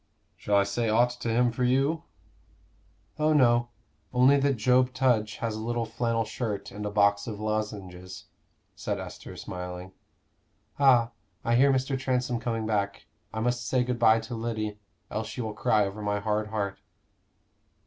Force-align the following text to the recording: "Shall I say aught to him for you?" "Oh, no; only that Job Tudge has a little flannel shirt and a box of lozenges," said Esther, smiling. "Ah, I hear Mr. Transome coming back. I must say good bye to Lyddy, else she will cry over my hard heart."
"Shall 0.35 0.55
I 0.55 0.63
say 0.63 0.89
aught 0.89 1.11
to 1.19 1.29
him 1.29 1.51
for 1.51 1.63
you?" 1.63 2.01
"Oh, 3.19 3.33
no; 3.33 3.69
only 4.11 4.35
that 4.37 4.55
Job 4.57 4.95
Tudge 4.95 5.35
has 5.35 5.55
a 5.55 5.59
little 5.61 5.85
flannel 5.85 6.25
shirt 6.25 6.71
and 6.71 6.87
a 6.87 6.89
box 6.89 7.27
of 7.27 7.39
lozenges," 7.39 8.25
said 8.75 8.99
Esther, 8.99 9.35
smiling. 9.35 9.91
"Ah, 10.79 11.11
I 11.45 11.53
hear 11.55 11.71
Mr. 11.71 11.99
Transome 11.99 12.39
coming 12.39 12.65
back. 12.65 13.05
I 13.31 13.41
must 13.41 13.67
say 13.67 13.83
good 13.83 13.99
bye 13.99 14.19
to 14.21 14.33
Lyddy, 14.33 14.79
else 15.11 15.27
she 15.27 15.41
will 15.41 15.53
cry 15.53 15.85
over 15.85 16.01
my 16.01 16.19
hard 16.19 16.47
heart." 16.47 16.79